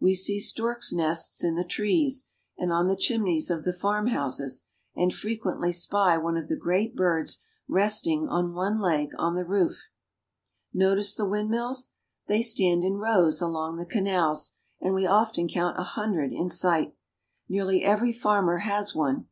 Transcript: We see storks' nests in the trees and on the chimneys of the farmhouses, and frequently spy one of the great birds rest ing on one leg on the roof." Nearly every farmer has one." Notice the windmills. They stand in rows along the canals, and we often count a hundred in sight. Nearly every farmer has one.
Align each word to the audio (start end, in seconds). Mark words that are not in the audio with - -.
We 0.00 0.14
see 0.14 0.40
storks' 0.40 0.94
nests 0.94 1.44
in 1.44 1.56
the 1.56 1.62
trees 1.62 2.28
and 2.56 2.72
on 2.72 2.86
the 2.86 2.96
chimneys 2.96 3.50
of 3.50 3.64
the 3.64 3.72
farmhouses, 3.74 4.64
and 4.96 5.12
frequently 5.12 5.72
spy 5.72 6.16
one 6.16 6.38
of 6.38 6.48
the 6.48 6.56
great 6.56 6.96
birds 6.96 7.42
rest 7.68 8.06
ing 8.06 8.26
on 8.26 8.54
one 8.54 8.80
leg 8.80 9.10
on 9.18 9.34
the 9.34 9.44
roof." 9.44 9.88
Nearly 10.72 11.00
every 11.02 11.02
farmer 11.02 11.02
has 11.02 11.12
one." 11.12 11.12
Notice 11.12 11.14
the 11.16 11.28
windmills. 11.28 11.90
They 12.28 12.40
stand 12.40 12.82
in 12.82 12.94
rows 12.94 13.42
along 13.42 13.76
the 13.76 13.84
canals, 13.84 14.52
and 14.80 14.94
we 14.94 15.04
often 15.06 15.48
count 15.48 15.78
a 15.78 15.82
hundred 15.82 16.32
in 16.32 16.48
sight. 16.48 16.94
Nearly 17.46 17.84
every 17.84 18.14
farmer 18.14 18.60
has 18.64 18.94
one. 18.94 19.26